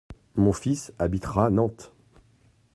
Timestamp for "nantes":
1.51-1.91